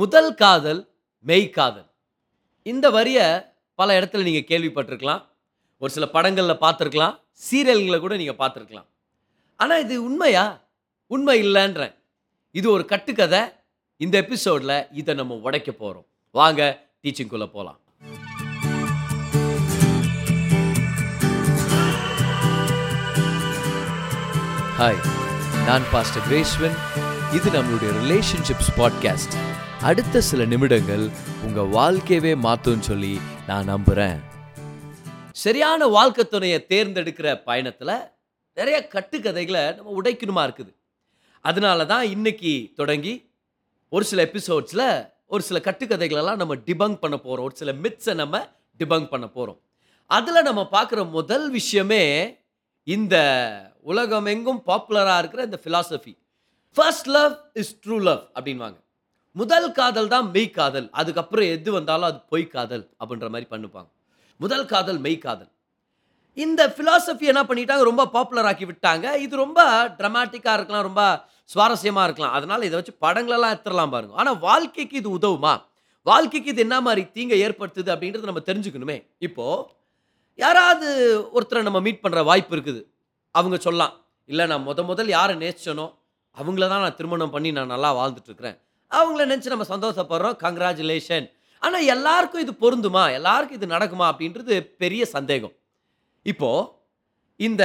முதல் 0.00 0.30
காதல் 0.40 0.80
மெய்காதல் 1.28 1.88
இந்த 2.62 2.86
வரியை 2.94 3.26
பல 3.80 3.88
இடத்துல 3.98 4.24
நீங்கள் 4.28 4.48
கேள்விப்பட்டிருக்கலாம். 4.50 5.22
ஒரு 5.82 5.90
சில 5.96 6.06
படங்களில் 6.14 6.62
பார்த்துருக்கலாம். 6.64 7.14
சீரியல்களை 7.46 7.98
கூட 8.00 8.16
நீங்கள் 8.20 8.38
பார்த்துருக்கலாம். 8.40 8.88
ஆனால் 9.56 9.82
இது 9.84 9.96
உண்மையா? 10.08 10.44
உண்மை 11.06 11.36
இல்லைன்றேன். 11.44 11.94
இது 12.58 12.66
ஒரு 12.70 12.84
கட்டுக்கதை. 12.92 13.42
இந்த 13.96 14.14
எபிசோடில் 14.24 14.76
இதை 15.00 15.14
நம்ம 15.20 15.38
உடைக்க 15.46 15.72
போகிறோம் 15.72 16.06
வாங்க 16.30 16.60
டீச்சிங்குள்ளே 17.02 17.48
போகலாம் 17.56 17.80
ஹாய் 24.80 25.02
நான் 25.66 25.90
பாஸ்டர் 25.94 26.28
கிரேஸ்வன். 26.28 26.78
இது 27.34 27.50
நம்மளுடைய 27.50 27.90
ரிலேஷன்ஷிப்ஸ் 28.02 28.70
பாட்காஸ்ட் 28.76 29.34
அடுத்த 29.80 30.20
சில 30.20 30.44
நிமிடங்கள் 30.44 31.10
உங்கள் 31.42 31.68
வாழ்க்கையவே 31.68 32.34
மாற்றும்னு 32.42 32.80
சொல்லி 32.80 33.20
நான் 33.46 33.64
நம்புகிறேன் 33.64 34.22
சரியான 35.30 35.86
வாழ்க்கை 35.86 36.24
துணையை 36.24 36.66
தேர்ந்தெடுக்கிற 36.68 37.42
பயணத்தில் 37.42 38.10
நிறைய 38.54 38.88
கட்டுக்கதைகளை 38.92 39.74
நம்ம 39.74 40.02
உடைக்கணுமா 40.02 40.42
இருக்குது. 40.46 40.72
அதனால 41.40 41.86
தான் 41.86 42.10
இன்னைக்கு 42.10 42.72
தொடங்கி 42.76 43.30
ஒரு 43.88 44.04
சில 44.04 44.22
எபிசோட்ஸில் 44.22 45.06
ஒரு 45.26 45.42
சில 45.42 45.60
கட்டுக்கதைகளெல்லாம் 45.64 46.36
நம்ம 46.36 46.54
டிபங்க் 46.54 46.94
பண்ண 46.94 47.16
போகிறோம் 47.16 47.44
ஒரு 47.44 47.56
சில 47.56 47.72
மித்ஸை 47.72 48.14
நம்ம 48.14 48.48
டிபங்க் 48.78 49.08
பண்ண 49.08 49.28
போகிறோம் 49.28 49.60
அதில் 50.06 50.42
நம்ம 50.42 50.68
பார்க்குற 50.72 51.10
முதல் 51.10 51.50
விஷயமே 51.50 52.36
இந்த 52.84 53.16
உலகம் 53.80 54.24
எங்கும் 54.24 54.62
பாப்புலராக 54.66 55.18
இருக்கிற 55.18 55.42
இந்த 55.42 55.60
philosophy 55.64 56.16
first 56.76 57.10
love 57.16 57.34
is 57.62 57.74
true 57.84 57.96
love 58.08 58.22
அப்படின்வாங்க 58.36 58.78
முதல் 59.40 59.68
காதல் 59.78 60.10
தான் 60.12 60.26
மெய் 60.34 60.54
காதல். 60.56 60.86
அதுக்கப்புறம் 61.00 61.48
எது 61.54 61.70
வந்தாலும் 61.76 62.08
அது 62.08 62.18
பொய் 62.32 62.52
காதல் 62.54 62.84
அப்படின்ற 63.00 63.28
மாதிரி 63.34 63.46
பண்ணுப்பாங்க. 63.52 63.88
முதல் 64.40 64.66
காதல் 64.72 65.00
மெய் 65.06 65.18
காதல். 65.24 65.50
இந்த 66.36 66.62
ஃபிலாசபி 66.74 67.24
என்ன 67.32 67.42
பண்ணிட்டாங்க? 67.48 67.84
ரொம்ப 67.90 68.04
பாப்புலர் 68.14 68.48
ஆக்கி 68.50 68.66
விட்டாங்க. 68.70 69.06
இது 69.24 69.34
ரொம்ப 69.44 69.60
ட்ரமாட்டிக்காக 69.98 70.56
இருக்கலாம் 70.58 70.86
ரொம்ப 70.88 71.02
சுவாரஸ்யமாக 71.52 72.06
இருக்கலாம். 72.08 72.34
அதனால் 72.38 72.66
இதை 72.68 72.76
வச்சு 72.80 72.94
படங்களெல்லாம் 73.04 73.54
எடுத்துடலாம் 73.54 73.94
பாருங்க. 73.94 74.14
ஆனால் 74.22 74.38
வாழ்க்கைக்கு 74.46 74.96
இது 75.02 75.10
உதவுமா? 75.18 75.54
வாழ்க்கைக்கு 76.10 76.52
இது 76.54 76.64
என்ன 76.66 76.78
மாதிரி 76.86 77.02
தீங்கை 77.16 77.38
ஏற்படுத்துது 77.46 77.90
அப்படின்றத 77.94 78.30
நம்ம 78.30 78.44
தெரிஞ்சுக்கணுமே. 78.50 78.96
இப்போது 79.18 79.66
யாராவது 80.44 80.86
ஒருத்தரை 81.36 81.62
நம்ம 81.68 81.80
மீட் 81.88 82.02
பண்ணுற 82.04 82.22
வாய்ப்பு 82.30 82.56
இருக்குது. 82.56 82.80
அவங்க 83.34 83.56
சொல்லலாம். 83.66 83.94
இல்லை 84.30 84.44
நான் 84.52 84.66
முத 84.70 84.82
முதல் 84.92 85.14
யாரை 85.18 85.36
நேசிச்சனோ 85.44 85.86
அவங்கள 86.36 86.68
தான் 86.68 86.80
நான் 86.80 86.94
திருமணம் 86.94 87.30
பண்ணி 87.30 87.52
நான் 87.52 87.66
நல்லா 87.66 87.90
வாழ்ந்துட்டுருக்கிறேன். 87.98 88.56
அவங்கள 88.90 89.26
நினச்சி 89.26 89.52
நம்ம 89.52 89.66
சந்தோஷப்படுறோம். 89.68 90.36
கங்க்ராச்சுலேஷன் 90.44 91.26
ஆனால் 91.58 91.84
எல்லாருக்கும் 91.84 92.40
இது 92.40 92.52
பொருந்துமா? 92.52 93.12
எல்லாருக்கும் 93.12 93.58
இது 93.62 93.74
நடக்குமா? 93.74 94.06
அப்படின்றது 94.12 94.60
பெரிய 94.60 95.04
சந்தேகம். 95.04 95.52
இப்போது 96.22 96.68
இந்த 97.36 97.64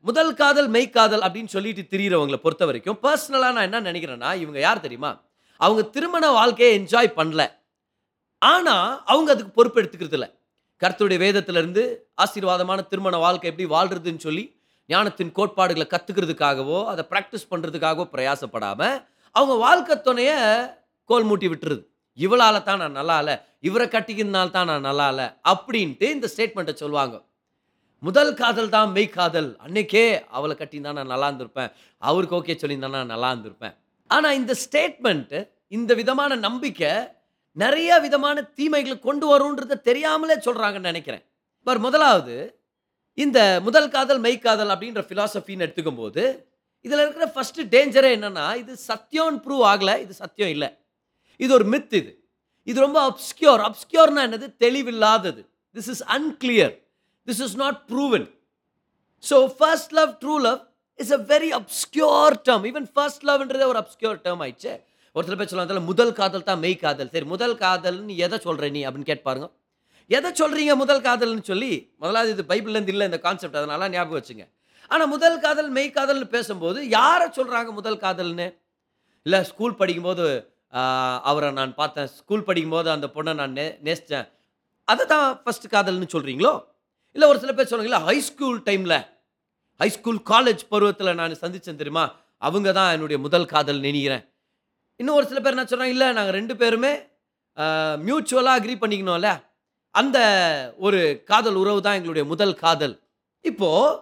முதல் 0.00 0.34
காதல் 0.34 0.70
மெய்க்காதல் 0.70 1.20
அப்படின்னு 1.20 1.46
சொல்லிட்டு 1.46 1.82
திரியிறவங்களை 1.90 2.36
பொறுத்த 2.36 2.64
வரைக்கும் 2.64 2.98
பர்சனலாக 3.02 3.52
நான் 3.52 3.68
என்ன 3.72 3.80
நினைக்கிறேன்னா 3.80 4.34
இவங்க 4.34 4.60
யார் 4.60 4.80
தெரியுமா? 4.80 5.22
அவங்க 5.56 5.82
திருமண 5.82 6.30
வாழ்க்கையை 6.30 6.80
என்ஜாய் 6.80 7.16
பண்ணல. 7.18 7.42
ஆனால் 8.38 9.02
அவங்க 9.04 9.32
அதுக்கு 9.32 9.52
பொறுப்பெடுத்துக்கிறது 9.58 10.12
இல்லை 10.12 10.28
கருத்துடைய 10.82 11.18
வேதத்திலிருந்து 11.18 11.82
ஆசீர்வாதமான 12.22 12.80
திருமண 12.86 13.16
வாழ்க்கை 13.16 13.50
எப்படி 13.50 13.68
வாழ்கிறதுன்னு 13.68 14.16
சொல்லி 14.16 14.55
ஞானத்தின் 14.92 15.32
கோட்பாடுகளை 15.38 15.86
கற்றுக்கிறதுக்காகவோ 15.92 16.78
அதை 16.92 17.02
ப்ராக்டிஸ் 17.12 17.50
பண்ணுறதுக்காகவோ 17.52 18.04
பிரயாசப்படாமல் 18.14 18.96
அவங்க 19.34 19.54
வாழ்க்கை 19.66 19.94
துணையை 20.08 20.38
கோல் 21.10 21.26
மூட்டி 21.28 21.48
விட்டுருது. 21.52 21.82
இவளால 22.18 22.56
தான் 22.68 22.80
நான் 22.82 22.98
நல்லா 22.98 23.16
இல்லை 23.22 23.34
இவரை 23.68 23.86
கட்டிக்கிறதுனால 23.94 24.50
தான் 24.58 24.70
நான் 24.72 24.86
நல்லா 24.88 25.06
இல்லை 25.12 25.26
அப்படின்ட்டு 25.52 26.06
இந்த 26.16 26.26
ஸ்டேட்மெண்ட்டை 26.34 26.74
சொல்லுவாங்க. 26.82 27.16
முதல் 28.02 28.32
காதல் 28.40 28.72
தான் 28.76 28.88
மெய் 28.94 29.14
காதல். 29.16 29.50
அன்னைக்கே 29.64 30.04
அவளை 30.36 30.54
கட்டியிருந்தா 30.56 30.94
நான் 30.98 31.12
நல்லா 31.14 31.28
இருந்திருப்பேன். 31.30 31.70
அவருக்கு 32.02 32.36
ஓகே 32.38 32.56
சொல்லியிருந்தா 32.62 32.90
நான் 32.96 33.12
நல்லா 33.14 33.28
இருந்திருப்பேன். 33.32 33.74
ஆனால் 34.10 34.36
இந்த 34.40 34.52
ஸ்டேட்மெண்ட்டு 34.64 35.38
இந்த 35.76 35.92
விதமான 36.00 36.32
நம்பிக்கை 36.46 36.92
நிறைய 37.56 37.90
விதமான 38.06 38.42
தீமைகளை 38.58 38.96
கொண்டு 39.06 39.26
வரும்ன்றதை 39.32 39.76
தெரியாமலே 39.88 40.36
சொல்கிறாங்கன்னு 40.46 40.90
நினைக்கிறேன். 40.92 41.24
பர் 41.66 41.80
முதலாவது 41.86 42.36
இந்த 43.24 43.38
முதல் 43.66 43.88
காதல் 43.94 44.20
மெய் 44.26 44.44
காதல் 44.46 44.72
அப்படின்ற 44.74 45.02
ஃபிலாசபின்னு 45.08 45.64
எடுத்துக்கும் 45.66 46.00
போது 46.02 46.22
இதில் 46.84 47.02
இருக்கிற 47.04 47.26
ஃபஸ்ட்டு 47.34 47.64
டேஞ்சரே 47.74 48.10
என்னென்னா 48.16 48.46
இது 48.62 48.72
சத்தியம்னு 48.90 49.40
ப்ரூவ் 49.44 49.62
ஆகலை 49.72 49.94
இது 50.04 50.12
சத்தியம் 50.22 50.52
இல்லை. 50.54 50.68
இது 51.40 51.50
ஒரு 51.58 51.66
மித் 51.74 51.94
இது. 52.00 52.12
இது 52.70 52.78
ரொம்ப 52.86 52.98
அப்ஸ்கியோர் 53.10 53.62
அப்ஸ்கியோர்னா 53.68 54.22
என்னது? 54.28 54.46
தெளிவில்லாதது. 54.64 55.42
This 55.76 55.90
is 55.94 56.04
unclear 56.16 56.74
this 57.28 57.42
is 57.46 57.56
not 57.64 57.78
proven 57.92 58.26
so 59.24 59.36
first 59.58 59.94
love 59.98 60.12
true 60.22 60.34
love 60.48 60.60
is 60.98 61.12
a 61.18 61.20
very 61.32 61.50
obscure 61.60 62.36
term 62.48 62.66
even 62.70 62.88
first 62.94 63.24
லவ்ன்றதே 63.28 63.66
ஒரு 63.72 63.80
அப்ஸ்கியோர் 63.84 64.20
டேர்ம் 64.26 64.42
ஆயிடுச்சு. 64.44 64.72
ஒருத்தர் 65.16 65.38
பேர் 65.40 65.50
சொல்லுவாங்க 65.50 65.84
முதல் 65.92 66.16
காதல் 66.20 66.48
தான் 66.48 66.60
மெய் 66.64 66.82
காதல். 66.84 67.10
சரி 67.14 67.26
முதல் 67.34 67.56
காதல்னு 67.64 68.16
எதை 68.26 68.38
சொல்கிற 68.46 68.68
நீ 68.76 68.82
அப்படின்னு 68.88 69.08
கேட்டு 69.10 69.26
பாருங்க. 69.28 69.48
எதை 70.10 70.30
சொல்கிறீங்க 70.40 70.72
முதல் 70.82 71.04
காதல்னு 71.06 71.44
சொல்லி 71.50 71.72
முதலாவது 72.00 72.30
இது 72.34 72.42
பைபிள்லேருந்து 72.50 72.92
இல்லை 72.94 73.06
இந்த 73.10 73.18
கான்செப்ட் 73.24 73.58
அதனால 73.60 73.88
ஞாபகம் 73.94 74.18
வச்சுங்க. 74.18 74.44
ஆனால் 74.90 75.10
முதல் 75.14 75.38
காதல் 75.44 75.70
மெய் 75.76 75.96
காதல்னு 75.96 76.28
பேசும்போது 76.34 76.78
யாரை 76.98 77.26
சொல்கிறாங்க 77.38 77.70
முதல் 77.78 78.02
காதல்னு? 78.04 78.46
இல்லை 79.26 79.40
ஸ்கூல் 79.50 79.78
படிக்கும்போது 79.80 80.26
அவரை 81.30 81.48
நான் 81.58 81.72
பார்த்தேன். 81.80 82.08
ஸ்கூல் 82.18 82.46
படிக்கும்போது 82.48 82.88
அந்த 82.94 83.06
பொண்ணை 83.16 83.32
நான் 83.40 83.56
நே 83.58 83.66
நேசித்தேன். 83.86 84.26
அதை 84.92 85.04
தான் 85.12 85.26
ஃபஸ்ட்டு 85.42 85.72
காதல்னு 85.74 86.08
சொல்கிறீங்களோ 86.14 86.54
இல்லை 87.16 87.26
ஒரு 87.32 87.38
சில 87.42 87.52
பேர் 87.56 87.68
சொல்லுவாங்கல்ல 87.70 88.00
ஹை 88.08 88.16
ஸ்கூல் 88.28 88.58
டைமில் 88.68 88.98
ஹை 89.80 89.88
ஸ்கூல் 89.96 90.20
காலேஜ் 90.32 90.62
பருவத்தில் 90.72 91.16
நான் 91.20 91.40
சந்தித்தேன் 91.44 91.80
தெரியுமா? 91.82 92.04
அவங்க 92.46 92.68
தான் 92.78 92.92
என்னுடைய 92.94 93.18
முதல் 93.26 93.50
காதல் 93.54 93.84
நினைக்கிறேன் 93.86 94.24
இன்னும் 95.00 95.16
ஒரு 95.18 95.26
சில 95.30 95.40
பேர் 95.40 95.54
என்ன 95.56 95.66
சொல்கிறாங்க 95.70 95.96
இல்லை 95.96 96.08
நாங்கள் 96.18 96.36
ரெண்டு 96.38 96.54
பேருமே 96.62 96.92
மியூச்சுவலாக 98.06 98.58
அக்ரி 98.58 98.74
பண்ணிக்கணும்ல. 98.80 99.30
அந்த 100.00 100.18
ஒரு 100.86 101.00
காதல் 101.30 101.60
உறவு 101.62 101.80
தான் 101.86 101.96
எங்களுடைய 101.98 102.24
முதல் 102.32 102.54
காதல். 102.64 102.94
இப்போது 103.50 103.94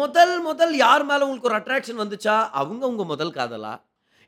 முதல் 0.00 0.34
முதல் 0.48 0.74
யார் 0.82 1.04
மேலே 1.08 1.24
உங்களுக்கு 1.26 1.48
ஒரு 1.50 1.58
அட்ராக்ஷன் 1.60 2.02
வந்துச்சா? 2.02 2.36
அவங்க 2.60 2.82
உங்கள் 2.90 3.10
முதல் 3.12 3.32
காதலா? 3.38 3.72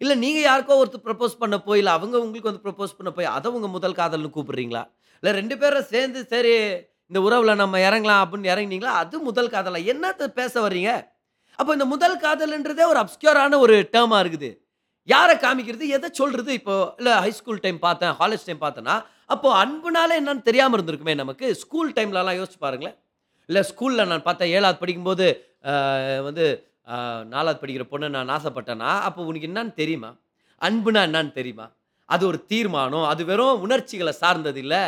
இல்லை 0.00 0.14
நீங்கள் 0.24 0.46
யாருக்கோ 0.48 0.78
ஒருத்தர் 0.80 1.04
ப்ரப்போஸ் 1.06 1.40
பண்ண 1.42 1.56
போய் 1.66 1.80
இல்லை 1.82 1.92
அவங்க 1.98 2.16
உங்களுக்கு 2.24 2.50
வந்து 2.50 2.64
ப்ரப்போஸ் 2.66 2.96
பண்ண 2.98 3.10
போய் 3.16 3.32
அதை 3.36 3.52
உங்கள் 3.56 3.74
முதல் 3.76 3.98
காதல்னு 4.00 4.34
கூப்பிட்றீங்களா? 4.36 4.82
இல்லை 5.22 5.32
ரெண்டு 5.40 5.56
பேரும் 5.62 5.88
சேர்ந்து 5.92 6.20
சரி 6.32 6.54
இந்த 7.10 7.18
உறவில் 7.26 7.60
நம்ம 7.62 7.78
இறங்கலாம் 7.88 8.22
அப்படின்னு 8.24 8.52
இறங்கினீங்களா? 8.54 8.94
அது 9.02 9.16
முதல் 9.28 9.52
காதலா? 9.54 9.80
என்னத்தை 9.92 10.26
பேச 10.40 10.54
வர்றீங்க? 10.66 10.92
அப்போ 11.58 11.70
இந்த 11.76 11.86
முதல் 11.94 12.16
காதல்ன்றதே 12.24 12.84
ஒரு 12.92 13.00
அப்ஸ்கியூரான 13.04 13.58
ஒரு 13.64 13.74
டேர்மாக 13.94 14.22
இருக்குது. 14.24 14.50
யாரை 15.12 15.34
காமிக்கிறது? 15.44 15.86
எதை 15.96 16.08
சொல்கிறது 16.20 16.50
இப்போ 16.60 16.74
இல்லை 17.00 17.14
ஹை 17.24 17.30
ஸ்கூல் 17.38 17.62
டைம் 17.64 17.78
பார்த்தேன் 17.86 18.14
காலேஜ் 18.20 18.46
டைம் 18.48 18.62
பார்த்தேன்னா 18.64 18.94
அப்போ 19.34 19.48
அன்புனால 19.62 20.16
என்னன்னு 20.20 20.46
தெரியாமல் 20.48 20.76
இருந்திருக்குமே 20.78 21.14
நமக்கு. 21.22 21.46
ஸ்கூல் 21.62 21.90
டைம்லலாம் 21.96 22.38
யோசிச்சு 22.38 22.60
பாருங்களேன். 22.64 22.96
இல்லை 23.48 23.62
ஸ்கூலில் 23.70 24.08
நான் 24.12 24.26
பார்த்தேன் 24.28 24.52
ஏழாவது 24.56 24.80
படிக்கும்போது 24.82 25.26
வந்து 26.28 26.44
நாலாவது 27.34 27.60
படிக்கிற 27.62 27.84
பொண்ணை 27.92 28.08
நான் 28.16 28.34
ஆசைப்பட்டேன்னா 28.36 28.90
அப்போ 29.08 29.20
உனக்கு 29.30 29.48
என்னன்னு 29.50 29.72
தெரியுமா? 29.82 30.10
அன்புனா 30.60 31.00
என்னன்னு 31.08 31.32
தெரியுமா? 31.38 31.66
அது 32.08 32.22
ஒரு 32.30 32.38
தீர்மானம். 32.52 33.06
அது 33.12 33.22
வெறும் 33.30 33.62
உணர்ச்சிகளை 33.66 34.12
சார்ந்தது 34.22 34.60
இல்லை. 34.64 34.82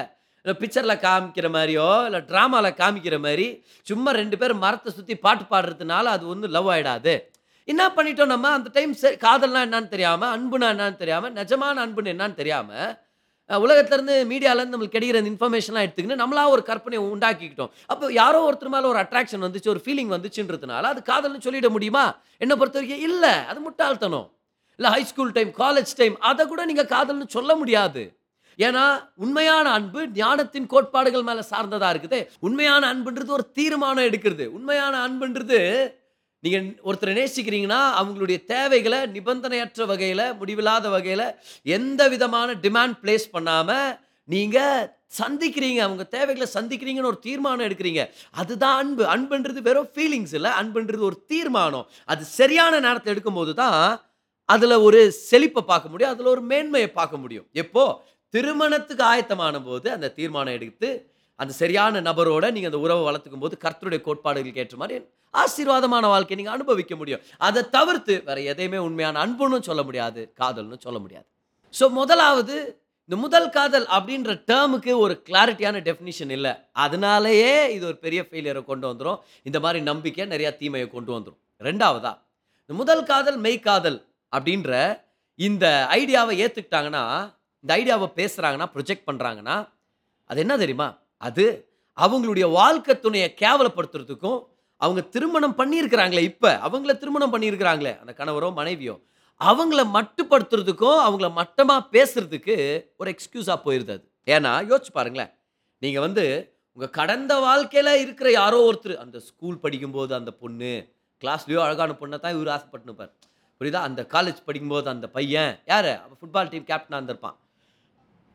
இல்லை 0.45 0.55
பிக்சரில் 0.63 1.03
காமிக்கிற 1.07 1.47
மாதிரியோ 1.55 1.87
இல்லை 2.09 2.21
ட்ராமாவில் 2.31 2.77
காமிக்கிற 2.81 3.17
மாதிரி 3.27 3.47
சும்மா 3.91 4.11
ரெண்டு 4.21 4.37
பேரும் 4.41 4.61
மரத்தை 4.65 4.91
சுற்றி 4.99 5.15
பாட்டு 5.25 5.45
பாடுறதுனால 5.53 6.05
அது 6.17 6.25
ஒன்றும் 6.33 6.55
லவ் 6.57 6.69
ஆகிடாது 6.75 7.15
என்ன 7.73 7.83
பண்ணிட்டோம் 7.97 8.33
நம்ம? 8.35 8.51
அந்த 8.57 8.69
டைம் 8.77 8.93
சரி 9.03 9.17
காதல்னா 9.27 9.61
என்னன்னு 9.67 9.93
தெரியாமல் 9.95 10.31
அன்புனா 10.35 10.67
என்னன்னு 10.75 11.01
தெரியாமல் 11.03 11.33
நிஜமான 11.41 11.83
அன்புன்னு 11.85 12.13
என்னன்னு 12.15 12.41
தெரியாமல் 12.43 12.93
உலகத்துலேருந்து 13.51 14.15
மீடியாவிலேருந்து 14.31 14.75
நம்மளுக்கு 14.75 14.97
கிடைக்கிற 14.97 15.19
இந்த 15.23 15.31
இன்ஃபர்மேஷன்லாம் 15.33 15.85
எடுத்துக்கின்னு 15.87 16.21
நம்மளா 16.23 16.45
ஒரு 16.55 16.63
கற்பனையை 16.69 17.03
உண்டாக்கிக்கிட்டோம். 17.15 17.71
அப்போ 17.93 18.07
யாரோ 18.21 18.39
ஒருத்தர் 18.47 18.73
மேலே 18.75 18.87
ஒரு 18.93 19.01
அட்ராக்ஷன் 19.03 19.45
வந்துச்சு 19.47 19.69
ஒரு 19.75 19.81
ஃபீலிங் 19.85 20.13
வந்துச்சுன்றதுனால 20.15 20.91
அது 20.93 21.03
காதல்னு 21.11 21.45
சொல்லிட 21.47 21.69
முடியுமா? 21.77 22.05
என்னை 22.43 22.57
பொறுத்த 22.61 22.79
வரைக்கும் 22.81 23.05
இல்லை. 23.09 23.35
அது 23.51 23.61
முட்டாள்தனம். 23.67 24.27
இல்லை 24.79 24.91
high 24.95 25.03
school 25.11 25.35
time 25.37 25.51
college 25.63 25.93
time 26.01 26.17
அதை 26.31 26.47
கூட 26.53 26.65
நீங்கள் 26.71 26.91
காதல்னு 26.95 27.29
சொல்ல 27.37 27.55
முடியாது. 27.61 28.03
ஏன்னா 28.59 28.85
உண்மையான 29.25 29.67
அன்பு 29.79 30.01
ஞானத்தின் 30.23 30.69
கோட்பாடுகள் 30.73 31.29
மேலே 31.29 31.43
சார்ந்ததாக 31.53 31.93
இருக்குது. 31.95 32.21
உண்மையான 32.47 32.83
அன்புன்றது 32.95 33.33
ஒரு 33.39 33.47
தீர்மானம் 33.59 34.07
எடுக்கிறது. 34.09 34.47
உண்மையான 34.59 34.95
அன்புன்றது 35.07 35.61
நீங்கள் 36.47 36.67
ஒருத்தரை 36.89 37.13
நேசிக்கிறீங்கன்னா 37.21 37.81
அவங்களுடைய 38.01 38.39
தேவைகளை 38.55 39.01
நிபந்தனையற்ற 39.17 39.87
வகையில் 39.93 40.27
முடிவில்லாத 40.41 40.89
வகையில் 40.97 41.29
எந்த 41.79 42.03
விதமான 42.15 42.59
டிமாண்ட் 42.67 42.97
பிளேஸ் 43.05 43.27
பண்ணாமல் 43.37 43.89
நீங்கள் 44.29 44.87
சந்திக்கிறீங்க 45.19 45.81
அவங்க 45.87 46.05
தேவைகளை 46.15 46.47
சந்திக்கிறீங்கன்னு 46.55 47.11
ஒரு 47.13 47.21
தீர்மானம் 47.27 47.67
எடுக்கிறீங்க. 47.67 48.03
அதுதான் 48.41 48.79
அன்பு. 48.83 49.03
அன்புன்றது 49.15 49.61
வெறும் 49.69 49.91
ஃபீலிங்ஸ் 49.95 50.35
இல்லை. 50.39 50.51
அன்புன்றது 50.61 51.05
ஒரு 51.11 51.19
தீர்மானம். 51.33 51.87
அது 52.05 52.23
சரியான 52.39 52.81
நேரத்தை 52.81 53.11
எடுக்கும்போது 53.15 53.53
தான் 53.63 53.79
அதில் 54.49 54.77
ஒரு 54.89 55.01
செழிப்பை 55.31 55.63
பார்க்க 55.67 55.93
முடியும். 55.93 56.13
அதில் 56.15 56.33
ஒரு 56.35 56.43
மேன்மையை 56.51 56.91
பார்க்க 56.91 57.23
முடியும். 57.23 57.47
எப்போ? 57.63 57.85
திருமணத்துக்கு 58.35 59.05
ஆயத்தமான 59.05 59.57
போது 59.65 59.89
அந்த 59.91 60.13
தீர்மானம் 60.19 60.57
எடுத்து 60.59 60.89
அந்த 61.43 61.53
சரியான 61.63 62.01
நபரோட 62.09 62.45
நீங்கள் 62.55 62.71
அந்த 62.71 62.81
உறவை 62.85 63.03
வளர்த்துக்கும் 63.09 63.45
போது 63.45 63.57
கர்த்தருடைய 63.65 64.01
கோட்பாடுகளுக்கு 64.07 64.63
ஏற்ற 64.65 64.77
மாதிரி 64.83 64.97
ஆசீர்வாதமான 65.43 66.05
வாழ்க்கையை 66.13 66.39
நீங்கள் 66.41 66.57
அனுபவிக்க 66.57 66.93
முடியும். 67.01 67.23
அதை 67.47 67.63
தவிர்த்து 67.77 68.15
வேற 68.29 68.39
எதையுமே 68.53 68.79
உண்மையான 68.89 69.21
அன்புன்னு 69.25 69.59
சொல்ல 69.69 69.83
முடியாது 69.89 70.21
காதல்னு 70.41 70.79
சொல்ல 70.87 70.99
முடியாது. 71.05 71.27
ஸோ 71.75 71.85
முதலாவது 72.01 72.57
இந்த 73.09 73.17
முதல் 73.25 73.51
காதல் 73.57 73.87
அப்படின்ற 73.97 74.31
டேர்முக்கு 74.51 74.93
ஒரு 75.03 75.15
கிளாரிட்டியான 75.27 75.81
டெஃபினிஷன் 75.89 76.33
இல்லை. 76.37 76.53
அதனாலேயே 76.85 77.53
இது 77.75 77.85
ஒரு 77.91 77.99
பெரிய 78.07 78.21
ஃபெயிலியரை 78.29 78.63
கொண்டு 78.71 78.87
வந்துடும் 78.91 79.19
இந்த 79.49 79.59
மாதிரி 79.65 79.81
நம்பிக்கை 79.91 80.27
நிறையா 80.35 80.51
தீமையை 80.63 80.89
கொண்டு 80.97 81.13
வந்துடும் 81.17 81.41
ரெண்டாவதா 81.69 82.13
இந்த 82.65 82.75
முதல் 82.83 83.05
காதல் 83.11 83.39
மெய் 83.45 83.65
காதல் 83.69 83.99
அப்படின்ற 84.33 84.71
இந்த 85.39 85.65
ஐடியாவை 85.99 86.35
ஏற்றுக்கிட்டாங்கன்னா 86.45 87.05
இந்த 87.65 87.73
ஐடியாவை 87.81 88.09
பேசுகிறாங்கன்னா 88.21 88.69
ப்ரொஜெக்ட் 88.75 89.09
பண்ணுறாங்கன்னா 89.09 89.57
அது 90.31 90.41
என்ன 90.45 90.55
தெரியுமா? 90.63 90.89
அது 91.19 91.45
அவங்களுடைய 91.97 92.51
வாழ்க்கை 92.51 93.01
துணையை 93.01 93.35
கேவலப்படுத்துறதுக்கும் 93.41 94.41
அவங்க 94.77 95.01
திருமணம் 95.01 95.59
பண்ணியிருக்கிறாங்களே 95.59 96.23
இப்போ. 96.33 96.51
அவங்கள 96.67 96.99
திருமணம் 96.99 97.33
பண்ணியிருக்கிறாங்களே 97.33 97.93
அந்த 97.99 98.13
கணவரோ 98.19 98.53
மனைவியோ. 98.53 98.95
அவங்கள 99.41 99.81
மட்டுப்படுத்துறதுக்கும் 99.97 100.99
அவங்கள 101.07 101.29
மட்டமாக 101.33 101.87
பேசுறதுக்கு 101.93 102.57
ஒரு 102.97 103.15
எக்ஸ்கியூஸாக 103.15 103.59
போயிருது 103.65 103.93
அது. 103.97 104.05
ஏன்னா 104.27 104.53
யோசிச்சு 104.71 104.93
பாருங்களேன். 104.93 105.33
நீங்கள் 105.79 106.05
வந்து 106.07 106.25
உங்கள் 106.73 106.91
கடந்த 106.91 107.39
வாழ்க்கையில் 107.39 108.01
இருக்கிற 108.01 108.31
யாரோ 108.31 108.59
ஒருத்தர் 108.71 108.97
அந்த 108.97 109.19
ஸ்கூல் 109.19 109.59
படிக்கும்போது 109.59 110.15
அந்த 110.15 110.31
பொண்ணு 110.31 110.95
கிளாஸ்லேயோ 111.23 111.61
அழகான 111.67 111.97
பொண்ணை 112.01 112.19
தான் 112.19 112.35
இவர் 112.37 112.53
ஆசைப்பட்டுனுப்பார் 112.57 113.13
புரியுதா? 113.61 113.81
அந்த 113.89 114.07
காலேஜ் 114.15 114.41
படிக்கும்போது 114.45 114.89
அந்த 114.89 115.09
பையன் 115.09 115.61
யார்? 115.67 115.91
ஃபுட்பால் 116.19 116.51
டீம் 116.51 116.65
கேப்டனாக 116.65 116.99
இருந்திருப்பான். 117.01 117.37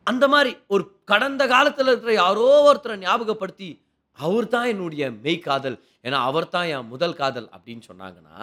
அந்த 0.08 0.28
மாதிரி 0.28 0.58
ஒரு 0.68 0.84
கடந்த 1.06 1.48
காலத்தில் 1.48 1.88
இருக்கிற 1.88 2.14
யாரோ 2.14 2.48
ஒருத்தரை 2.62 2.96
ஞாபகப்படுத்தி 3.00 3.70
அவர் 4.18 4.48
தான் 4.48 4.66
என்னுடைய 4.66 5.12
மெய் 5.22 5.40
காதல் 5.40 5.78
ஏன்னா 6.04 6.18
அவர் 6.24 6.50
தான் 6.50 6.68
என் 6.68 6.88
முதல் 6.88 7.16
காதல் 7.16 7.50
அப்படின்னு 7.54 7.84
சொன்னாங்கன்னா 7.90 8.38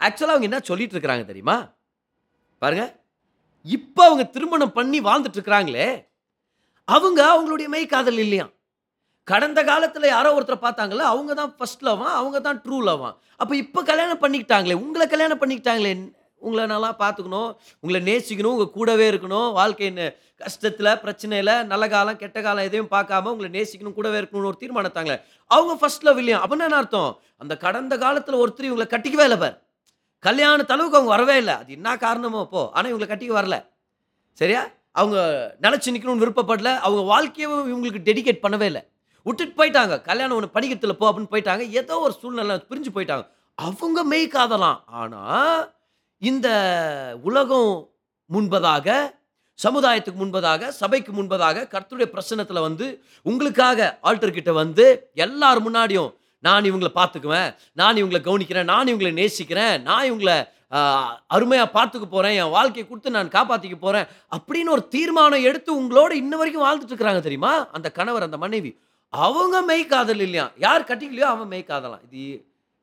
ஆக்சுவலாக 0.00 0.34
அவங்க 0.34 0.48
என்ன 0.48 0.60
சொல்லிட்டு 0.64 0.94
இருக்கிறாங்க 0.94 1.24
தெரியுமா? 1.26 1.56
பாருங்க. 2.62 2.84
இப்போ 3.66 4.04
அவங்க 4.04 4.24
திருமணம் 4.24 4.72
பண்ணி 4.72 5.00
வாழ்ந்துட்டு 5.00 5.38
இருக்கிறாங்களே 5.38 5.86
அவங்க 6.88 7.20
அவங்களுடைய 7.24 7.68
மெய் 7.68 7.86
காதல் 7.86 8.18
இல்லையா 8.18 8.46
கடந்த 9.28 9.60
காலத்தில் 9.64 10.06
யாரோ 10.06 10.30
ஒருத்தரை 10.34 10.58
பார்த்தாங்களே 10.60 11.04
அவங்க 11.04 11.34
தான் 11.34 11.52
ஃபர்ஸ்ட் 11.58 11.84
லவான் 11.84 12.14
அவங்க 12.14 12.38
தான் 12.40 12.58
ட்ரூ 12.64 12.78
லவான் 12.84 13.14
அப்போ 13.36 13.54
இப்போ 13.56 13.82
கல்யாணம் 13.82 14.22
பண்ணிக்கிட்டாங்களே 14.22 14.74
உங்களை 14.74 15.06
கல்யாணம் 15.06 15.40
பண்ணிக்கிட்டாங்களே 15.40 15.92
உங்களை 16.48 16.64
நல்லா 16.72 16.90
பார்த்துக்கணும் 17.02 17.50
உங்களை 17.80 18.00
நேசிக்கணும் 18.08 18.54
உங்கள் 18.54 18.74
கூடவே 18.76 19.06
இருக்கணும். 19.10 19.48
வாழ்க்கையின் 19.58 20.02
கஷ்டத்தில் 20.42 20.90
பிரச்சனையில் 21.04 21.52
நல்ல 21.72 21.84
காலம் 21.94 22.20
கெட்ட 22.22 22.38
காலம் 22.46 22.66
எதையும் 22.68 22.90
பார்க்காம 22.90 23.32
உங்களை 23.34 23.50
நேசிக்கணும் 23.56 23.96
கூடவே 23.98 24.18
இருக்கணும்னு 24.20 24.50
ஒரு 24.52 24.60
தீர்மானத்தாங்களே. 24.60 25.18
அவங்க 25.46 25.74
ஃபர்ஸ்ட் 25.76 26.06
லவ் 26.08 26.18
இல்லையா? 26.18 26.38
அப்படின்னு 26.46 26.66
என்ன 26.68 26.80
அர்த்தம்? 26.82 27.10
அந்த 27.38 27.56
கடந்த 27.56 27.98
காலத்தில் 27.98 28.40
ஒருத்தர் 28.42 28.68
இவங்களை 28.70 28.88
கட்டிக்கவே 28.94 29.26
இல்லை 29.28 29.38
பார். 29.44 29.56
கல்யாண 30.18 30.62
தளவுக்கு 30.62 30.98
அவங்க 30.98 31.12
வரவே 31.16 31.36
இல்லை. 31.36 31.54
அது 31.54 31.72
என்ன 31.72 31.96
காரணமோ 31.96 32.40
அப்போ 32.40 32.70
ஆனால் 32.72 32.92
இவங்களை 32.92 33.08
கட்டிக்க 33.12 33.34
வரல. 33.40 33.56
சரியா? 34.40 34.62
அவங்க 35.00 35.18
நினச்சி 35.62 35.88
நிற்கணும்னு 35.94 36.24
விருப்பப்படல. 36.24 36.70
அவங்க 36.86 37.02
வாழ்க்கையை 37.12 37.46
இவங்களுக்கு 37.72 38.02
டெடிகேட் 38.08 38.44
பண்ணவே 38.44 38.66
இல்லை. 38.70 38.82
விட்டுட்டு 39.26 39.56
போயிட்டாங்க. 39.58 39.94
கல்யாணம் 40.02 40.36
ஒன்று 40.36 40.54
படிக்கிறதுல 40.54 40.92
போ 40.92 41.06
அப்படின்னு 41.12 41.32
போயிட்டாங்க. 41.34 41.64
ஏதோ 41.70 41.98
ஒரு 41.98 42.14
சூழ்நிலை 42.20 42.56
பிரிஞ்சு 42.70 42.90
போயிட்டாங்க. 42.94 43.24
அவங்க 43.54 43.98
மெய் 44.04 44.26
காதலாம். 44.28 44.78
ஆனால் 45.00 45.74
இந்த 46.28 46.48
உலகம் 47.28 47.70
முன்பதாக 48.30 48.88
சமுதாயத்துக்கு 49.58 50.18
முன்பதாக 50.20 50.68
சபைக்கு 50.80 51.10
முன்பதாக 51.12 51.64
கர்த்தருடைய 51.72 52.08
பிரசனத்தில் 52.14 52.66
வந்து 52.66 52.86
உங்களுக்காக 53.26 53.88
ஆல்டர்கிட்ட 54.08 54.52
வந்து 54.62 54.84
எல்லார் 55.24 55.60
முன்னாடியும் 55.66 56.10
நான் 56.44 56.68
இவங்களை 56.70 56.90
பார்த்துக்குவேன் 57.00 57.50
நான் 57.80 57.98
இவங்களை 58.00 58.20
கவனிக்கிறேன் 58.22 58.70
நான் 58.72 58.90
இவங்களை 58.92 59.12
நேசிக்கிறேன் 59.20 59.76
நான் 59.88 60.06
இவங்களை 60.08 60.36
அருமையாக 61.34 61.68
பார்த்துக்க 61.76 62.06
போகிறேன் 62.06 62.36
என் 62.40 62.54
வாழ்க்கையை 62.56 62.84
கொடுத்து 62.86 63.16
நான் 63.16 63.34
காப்பாற்றிக்க 63.36 63.76
போகிறேன் 63.78 64.06
அப்படின்னு 64.36 64.74
ஒரு 64.76 64.84
தீர்மானம் 64.94 65.46
எடுத்து 65.48 65.70
உங்களோட 65.80 66.12
இன்ன 66.22 66.36
வரைக்கும் 66.40 66.66
வாழ்ந்துட்டுருக்குறாங்க 66.66 67.22
தெரியுமா? 67.26 67.52
அந்த 67.76 67.88
கணவர் 67.98 68.26
அந்த 68.28 68.38
மனைவி. 68.44 68.70
அவங்க 69.12 69.56
மெய் 69.68 69.90
காதல் 69.92 70.22
இல்லையா? 70.26 70.46
யார் 70.66 70.88
கட்டிக்கலையோ 70.90 71.28
அவன் 71.34 71.50
மெய் 71.52 71.70
காதலாம். 71.72 72.02
இது 72.08 72.22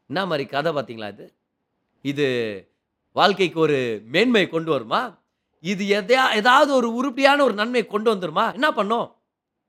என்ன 0.09 0.21
மாதிரி 0.29 0.45
கதை 0.55 0.71
பார்த்தீங்களா 0.77 1.09
இது? 1.15 1.25
இது 2.05 2.27
வாழ்க்கைக்கு 3.15 3.59
ஒரு 3.59 3.77
மேன்மையை 4.13 4.47
கொண்டு 4.49 4.71
வருமா? 4.71 5.01
இது 5.63 5.83
எதையா 5.99 6.23
ஏதாவது 6.39 6.71
ஒரு 6.79 6.87
உருப்படியான 6.99 7.43
ஒரு 7.47 7.53
நன்மையை 7.53 7.85
கொண்டு 7.87 8.09
வந்துருமா? 8.13 8.45
என்ன 8.57 8.67
பண்ணோம்? 8.77 9.07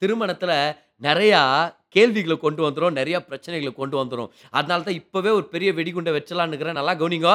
திருமணத்தில் 0.03 0.57
நிறையா 1.03 1.41
கேள்விகளை 1.89 2.37
கொண்டு 2.37 2.63
வந்துடும் 2.67 2.99
நிறையா 2.99 3.19
பிரச்சனைகளை 3.29 3.73
கொண்டு 3.75 3.97
வந்துடும் 4.01 4.31
அதனால 4.51 4.83
தான் 4.83 5.01
இப்போவே 5.01 5.31
ஒரு 5.39 5.47
பெரிய 5.55 5.71
வெடிகுண்டை 5.73 6.13
வச்சலான்னுக்கிறேன் 6.15 6.79
நல்லா 6.81 6.95
கவனிங்க. 6.95 7.33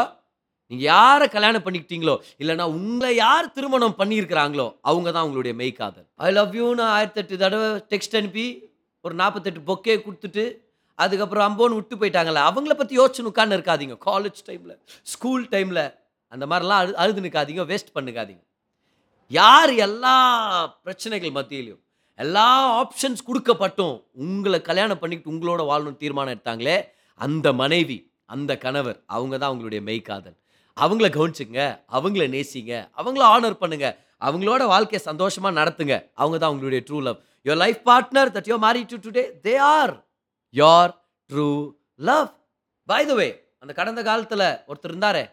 நீங்கள் 0.71 0.87
யாரை 0.87 1.25
கல்யாணம் 1.27 1.63
பண்ணிக்கிட்டீங்களோ 1.65 2.15
இல்லைனா 2.41 2.65
உங்களை 2.77 3.11
யார் 3.15 3.53
திருமணம் 3.53 3.97
பண்ணியிருக்கிறாங்களோ 3.99 4.65
அவங்க 4.81 5.09
தான் 5.11 5.27
உங்களுடைய 5.27 5.53
மெய் 5.55 5.73
ஐ 6.17 6.31
லவ் 6.31 6.55
யூன்னு 6.55 6.83
ஆயிரத்தெட்டு 6.95 7.37
தடவை 7.37 7.69
டெக்ஸ்ட் 7.93 8.17
அனுப்பி 8.21 8.47
ஒரு 9.05 9.15
நாற்பத்தெட்டு 9.15 9.61
பொக்கே 9.69 9.95
கொடுத்துட்டு 9.97 10.45
அதுக்கப்புறம் 10.99 11.47
அம்போன்னு 11.47 11.75
விட்டு 11.75 11.95
போயிட்டாங்களே 11.95 12.41
அவங்கள 12.49 12.73
பற்றி 12.73 12.95
யோசிச்சு 12.97 13.29
உட்காந்து 13.31 13.97
காலேஜ் 14.01 14.39
டைமில் 14.47 14.75
ஸ்கூல் 15.03 15.45
டைமில் 15.51 15.83
அந்த 16.31 16.45
மாதிரிலாம் 16.45 16.79
அழு 16.79 16.93
அழுது 16.95 17.21
நிற்காதீங்க 17.21 17.63
வேஸ்ட் 17.65 17.95
பண்ணுக்காதீங்க. 17.95 18.41
யார் 19.31 19.71
எல்லா 19.77 20.15
பிரச்சனைகள் 20.83 21.31
மத்தியிலையும் 21.31 21.81
எல்லா 22.19 22.47
ஆப்ஷன்ஸ் 22.81 23.21
கொடுக்கப்பட்டும் 23.23 23.95
உங்களை 24.15 24.61
கல்யாணம் 24.61 24.99
பண்ணிக்கிட்டு 24.99 25.33
உங்களோட 25.33 25.61
வாழணும்னு 25.65 25.97
தீர்மானம் 25.97 26.33
எடுத்தாங்களே 26.33 26.77
அந்த 27.19 27.53
மனைவி 27.53 27.97
அந்த 28.25 28.57
கணவர் 28.57 28.97
அவங்க 29.05 29.37
தான் 29.37 29.49
அவங்களுடைய 29.51 29.81
மெய்காதல் 29.81 30.37
அவங்கள 30.77 31.07
கவனிச்சுங்க 31.09 31.61
அவங்கள 31.89 32.27
நேசிங்க 32.29 32.73
அவங்கள 32.97 33.23
ஆனர் 33.25 33.53
பண்ணுங்க 33.53 33.87
அவங்களோட 34.21 34.63
வாழ்க்கையை 34.65 35.01
சந்தோஷமாக 35.01 35.57
நடத்துங்க 35.59 35.95
அவங்க 36.13 36.37
தான் 36.37 36.49
அவங்களுடைய 36.51 36.81
true 36.83 36.99
love 37.01 37.17
your 37.45 37.57
life 37.57 37.81
partner 37.87 38.31
that 38.35 38.47
you 38.47 38.57
marry 38.57 38.83
to 38.83 38.97
today 38.97 39.23
they 39.41 39.55
are 39.71 39.93
your 40.53 40.91
true 41.29 41.47
love 42.09 42.29
by 42.89 43.01
the 43.09 43.13
way 43.19 43.27
அந்த 43.61 43.71
கடந்த 43.79 44.01
காலத்தில் 44.09 44.47
ஒருத்தர் 44.69 44.91
இருந்தாரே? 44.93 45.23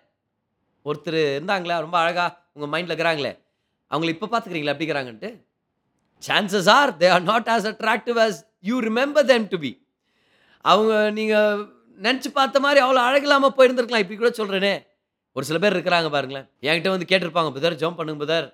ஒருத்தர் 0.89 1.21
இருந்தாங்களே? 1.37 1.77
ரொம்ப 1.85 1.97
அழகாக 2.03 2.31
உங்கள் 2.57 2.73
மைண்டில் 2.73 2.93
இருக்கிறாங்களே? 2.93 3.33
அவங்கள 3.91 4.15
இப்போ 4.15 4.27
பார்த்துக்கிறீங்களா 4.33 4.75
அப்படிங்கிறாங்கன்ட்டு 4.75 5.31
இருக்கிறாங்கன்ட்டு? 5.31 5.31
Chances 6.23 6.69
are 6.79 6.93
they 7.01 7.09
are 7.15 7.25
not 7.31 7.49
as 7.55 7.69
attractive 7.73 8.19
as 8.25 8.39
you 8.69 8.77
remember 8.89 9.29
them 9.33 9.47
to 9.53 9.59
be 9.65 9.73
அவங்க 10.65 10.93
நீங்கள் 11.19 11.63
நினச்சி 12.07 12.29
பார்த்த 12.39 12.61
மாதிரி 12.65 12.81
அவ்வளோ 12.85 13.01
அழகில்லாமல் 13.09 13.57
போயிருந்துருக்கலாம். 13.57 14.05
இப்படி 14.05 14.19
கூட 14.21 14.31
சொல்கிறேனே 14.41 14.75
ஒரு 15.37 15.45
சில 15.49 15.59
பேர் 15.63 15.77
இருக்கிறாங்க 15.77 16.09
பாருங்களேன். 16.15 16.47
என்கிட்ட 16.67 16.91
வந்து 16.95 17.09
கேட்டிருப்பாங்க 17.11 17.51
புதர் 17.57 17.81
ஜம்ப் 17.83 17.99
பண்ணுங்க 17.99 18.21
புதர் 18.25 18.47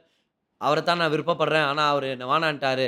அவரை 0.61 0.83
தான் 0.83 1.01
நான் 1.03 1.13
விருப்பப்படுறேன். 1.15 1.67
ஆனால் 1.71 1.91
அவர் 1.93 2.07
என்ன 2.15 2.27
வேணான்ட்டாரு 2.33 2.87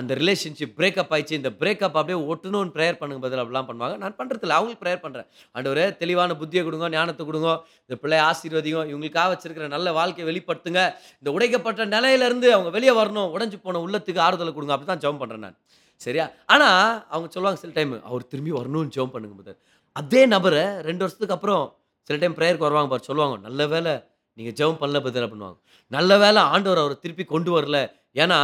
அந்த 0.00 0.12
ரிலேஷன்ஷிப் 0.20 0.74
பிரேக்கப் 0.78 1.12
ஆயிடுச்சு. 1.14 1.38
இந்த 1.40 1.50
பிரேக்கப் 1.60 1.96
அப்படியே 2.00 2.18
ஒட்டணும்னு 2.32 2.72
ப்ரேயர் 2.76 2.98
பண்ணுங்க 3.00 3.22
பதில் 3.26 3.42
அப்படிலாம் 3.42 3.68
பண்ணுவாங்க. 3.70 3.96
நான் 4.02 4.16
பண்ணுறதில்ல 4.20 4.56
அவங்களுக்கு 4.58 4.82
ப்ரேயர் 4.84 5.02
பண்ணுறேன் 5.04 5.28
ஆண்டவரே 5.56 5.86
தெளிவான 6.02 6.36
புத்தியை 6.40 6.62
கொடுங்க 6.68 6.88
ஞானத்தை 6.96 7.24
கொடுங்க. 7.30 7.50
இந்த 7.86 7.96
பிள்ளை 8.02 8.18
ஆசீர்வதிங்க. 8.30 8.84
இவங்களுக்காக 8.92 9.28
வச்சிருக்கிற 9.34 9.68
நல்ல 9.76 9.92
வாழ்க்கையை 10.00 10.26
வெளிப்படுத்துங்க. 10.30 10.82
இந்த 11.20 11.30
உடைக்கப்பட்ட 11.36 11.86
நிலையிலேருந்து 11.96 12.50
அவங்க 12.56 12.72
வெளியே 12.78 12.94
வரணும் 13.00 13.30
உடஞ்சி 13.36 13.60
போன 13.66 13.80
உள்ளத்துக்கு 13.86 14.22
ஆறுதலை 14.26 14.52
கொடுங்க. 14.58 14.74
அப்படி 14.76 14.90
தான் 14.92 15.04
ஜெபம் 15.06 15.22
பண்ணுறேன் 15.22 15.44
நான். 15.46 15.58
சரியா? 16.06 16.24
ஆனால் 16.54 16.80
அவங்க 17.12 17.28
சொல்லுவாங்க 17.34 17.60
சில 17.62 17.72
டைம் 17.78 17.92
அவர் 18.10 18.30
திரும்பி 18.32 18.52
வரணும்னு 18.58 18.94
ஜெபம் 18.96 19.14
பண்ணுங்க 19.14 19.36
பதில் 19.40 19.58
அதே 20.00 20.20
நபரை 20.34 20.64
ரெண்டு 20.88 21.02
வருஷத்துக்கு 21.04 21.36
அப்புறம் 21.36 21.64
சில 22.10 22.16
டைம் 22.22 22.36
ப்ரேயருக்கு 22.38 22.66
வருவாங்க 22.66 22.90
பாரு 22.92 23.08
சொல்லுவாங்க 23.10 23.36
நல்ல 23.46 23.62
வேலை 23.72 23.92
நீங்கள் 24.38 24.54
ஜெபம் 24.58 24.78
பண்ணல 24.82 24.98
பதில் 25.06 25.30
பண்ணுவாங்க 25.30 25.56
நல்ல 25.96 26.18
வேலை 26.22 26.40
ஆண்டவர் 26.54 26.80
அவரை 26.82 26.96
திருப்பி 27.04 27.24
கொண்டு 27.32 27.50
வரல. 27.54 27.78
ஏன்னா 28.22 28.38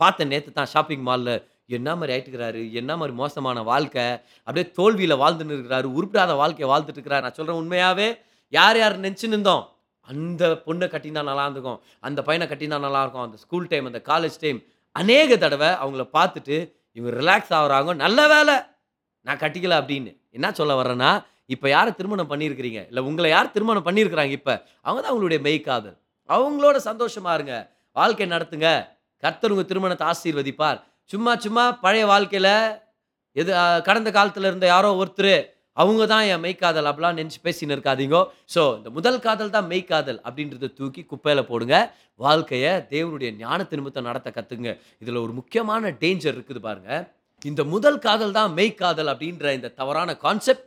பார்த்தேன் 0.00 0.30
நேற்று 0.32 0.50
தான் 0.58 0.70
ஷாப்பிங் 0.72 1.04
மாலில் 1.08 1.34
என்ன 1.76 1.88
மாதிரி 1.98 2.12
ஆயிட்டுக்கிறாரு 2.14 2.60
என்ன 2.80 2.92
மாதிரி 2.98 3.14
மோசமான 3.22 3.62
வாழ்க்கை 3.70 4.04
அப்படியே 4.46 4.66
தோல்வியில் 4.78 5.20
வாழ்ந்துன்னு 5.22 5.56
இருக்கிறாரு 5.56 5.86
உருப்பிடாத 5.96 6.34
வாழ்க்கையை 6.42 6.68
வாழ்ந்துட்டு 6.72 6.98
இருக்கிறாரு. 6.98 7.24
நான் 7.26 7.36
சொல்கிறேன் 7.38 7.60
உண்மையாகவே 7.62 8.08
யார் 8.52 8.78
யார் 8.82 8.96
நினச்சின்னு 9.04 9.36
இருந்தோம். 9.36 9.64
அந்த 10.08 10.44
பொண்ணை 10.66 10.86
கட்டினா 10.92 11.22
நல்லா 11.30 11.44
இருந்துக்கும் 11.46 11.80
அந்த 12.08 12.20
பையனை 12.28 12.46
கட்டினா 12.52 12.76
நல்லா 12.86 13.00
இருக்கும் 13.04 13.24
அந்த 13.26 13.38
ஸ்கூல் 13.44 13.70
டைம் 13.72 13.88
அந்த 13.90 14.00
காலேஜ் 14.10 14.36
டைம் 14.44 14.60
அநேக 14.96 15.36
தடவை 15.44 15.70
அவங்கள 15.82 16.04
பார்த்துட்டு 16.18 16.56
இவங்க 16.96 17.10
ரிலாக்ஸ் 17.20 17.52
ஆகுறாங்க 17.58 17.94
நல்ல 18.04 18.20
வேலை 18.34 18.54
நான் 19.26 19.40
கட்டிக்கல 19.42 19.76
அப்படின்னு. 19.80 20.12
என்ன 20.36 20.52
சொல்ல 20.60 20.72
வர்றேன்னா 20.80 21.10
இப்போ 21.54 21.66
யாரை 21.74 21.90
திருமணம் 21.98 22.30
பண்ணியிருக்கிறீங்க? 22.30 22.80
இல்லை 22.90 23.02
உங்களை 23.08 23.28
யார் 23.30 23.54
திருமணம் 23.56 23.86
பண்ணியிருக்கிறாங்க 23.88 24.34
இப்போ? 24.40 24.54
அவங்க 24.84 25.00
தான் 25.02 25.12
அவங்களுடைய 25.12 25.40
மெய்க்காதல் 25.48 25.96
அவங்களோட 26.28 26.78
சந்தோஷமா 26.88 27.32
இருங்க. 27.38 27.54
வாழ்க்கை 27.96 28.26
நடத்துங்க. 28.34 28.70
கர்த்தர் 29.22 29.52
உங்கள் 29.54 29.70
திருமணத்தை 29.70 30.06
ஆசீர்வதிப்பார். 30.12 30.78
சும்மா 31.12 31.32
சும்மா 31.44 31.64
பழைய 31.84 32.04
வாழ்க்கையில் 32.12 32.54
எது 33.36 33.50
கடந்த 33.88 34.08
காலத்தில் 34.16 34.48
இருந்த 34.50 34.66
யாரோ 34.74 34.90
ஒருத்தர் 35.02 35.32
அவங்க 35.82 36.02
தான் 36.12 36.28
என் 36.32 36.42
மெய்க்காதல் 36.44 36.88
அப்படிலாம் 36.90 37.18
நினச்சி 37.18 37.40
பேசின்னு 37.46 37.74
இருக்காதீங்க. 37.76 38.20
ஸோ 38.54 38.62
இந்த 38.78 38.88
முதல் 38.96 39.18
காதல் 39.26 39.52
தான் 39.56 39.68
மெய்க்காதல் 39.72 40.18
அப்படின்றத 40.28 40.70
தூக்கி 40.78 41.02
குப்பையில் 41.10 41.48
போடுங்க. 41.50 41.76
வாழ்க்கையை 42.20 42.72
தேவனுடைய 42.92 43.30
ஞான 43.42 43.66
திரும்பத்தை 43.72 44.00
நடத்த 44.08 44.28
கற்றுங்க 44.38 44.70
இதில் 45.02 45.22
ஒரு 45.24 45.32
முக்கியமான 45.38 45.92
டேஞ்சர் 46.02 46.36
இருக்குது 46.36 46.62
பாருங்க. 46.66 46.90
இந்த 47.50 47.62
முதல் 47.74 48.00
காதல் 48.06 48.36
தான் 48.38 48.50
மெய்க்காதல் 48.58 49.10
அப்படின்ற 49.12 49.52
இந்த 49.58 49.72
தவறான 49.80 50.16
கான்செப்ட் 50.24 50.66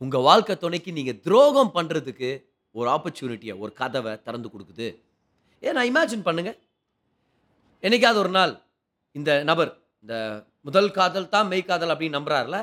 உங்கள் 0.00 0.26
வாழ்க்கை 0.28 0.54
துணைக்கு 0.64 0.90
நீங்கள் 0.98 1.20
துரோகம் 1.26 1.74
பண்ணுறதுக்கு 1.76 2.30
ஒரு 2.74 2.88
ஆப்பர்ச்சுனிட்டியை 2.94 3.54
ஒரு 3.62 3.72
கதவை 3.80 4.12
திறந்து 4.26 4.48
கொடுக்குது. 4.52 4.88
ஏன்னா 5.62 5.82
இமேஜின் 5.90 6.26
பண்ணுங்கள் 6.28 6.58
என்னைக்காவது 7.84 8.18
ஒரு 8.24 8.32
நாள் 8.38 8.52
இந்த 9.16 9.30
நபர் 9.50 9.70
இந்த 10.04 10.14
முதல் 10.68 10.90
காதல் 10.98 11.32
தான் 11.34 11.48
மெய்க்காதல் 11.52 11.92
அப்படின்னு 11.92 12.18
நம்புறாருல 12.18 12.56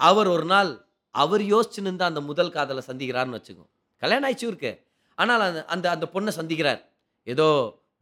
அவர் 0.00 0.28
ஒரு 0.34 0.46
நாள் 0.52 0.70
அவர் 1.14 1.42
யோசிச்சு 1.52 1.80
நின்று 1.86 2.04
அந்த 2.08 2.20
முதல் 2.30 2.54
காதலை 2.56 2.82
சந்திக்கிறாருன்னு 2.88 3.38
வச்சுக்கோ. 3.38 3.64
கல்யாணம் 4.02 4.26
ஆயிடுச்சு 4.28 4.46
இருக்கு 4.50 4.72
ஆனால் 5.18 5.42
அந்த 5.48 5.60
அந்த 5.74 5.86
அந்த 5.94 6.06
பொண்ணை 6.14 6.32
சந்திக்கிறார். 6.38 6.80
ஏதோ 7.26 7.46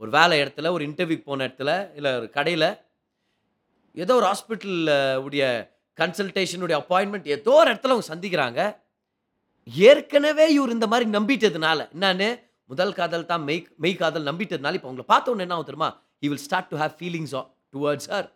ஒரு 0.02 0.10
வேலை 0.16 0.34
இடத்துல 0.42 0.70
ஒரு 0.76 0.82
இன்டர்வியூக்கு 0.88 1.28
போன 1.30 1.46
இடத்துல 1.48 1.70
இல்லை 1.98 2.10
ஒரு 2.20 2.28
கடையில் 2.36 2.68
ஏதோ 3.96 4.12
ஒரு 4.20 4.26
ஹாஸ்பிட்டலில் 4.30 4.92
உடைய 5.26 5.44
கன்சல்டேஷனுடைய 5.98 6.76
அப்பாயின்மெண்ட் 6.82 7.26
ஏதோ 7.36 7.54
ஒரு 7.60 7.70
இடத்துல 7.72 7.94
அவங்க 7.94 8.08
சந்திக்கிறாங்க. 8.12 8.60
ஏற்கனவே 9.88 10.46
இவர் 10.56 10.74
இந்த 10.76 10.86
மாதிரி 10.92 11.06
நம்பிட்டதுனால 11.16 11.78
என்னன்னு 11.94 12.28
முதல் 12.70 12.94
காதல் 12.98 13.30
தான் 13.32 13.44
மெய் 13.48 13.62
மெய் 13.84 14.00
காதல் 14.02 14.28
நம்பிட்டதுனால 14.30 14.76
இப்போ 14.78 14.88
அவங்கள 14.88 15.06
பார்த்த 15.12 15.32
உடனே 15.32 15.44
என்ன 15.46 15.56
ஆகும் 15.56 15.68
தெரியுமா? 15.70 15.90
He 16.22 16.28
will 16.32 16.44
start 16.46 16.70
to 16.72 16.78
have 16.82 16.94
feelings 17.00 17.34
towards 17.74 18.08
her 18.14 18.28